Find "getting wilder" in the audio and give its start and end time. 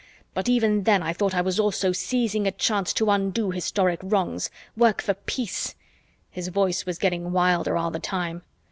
6.97-7.77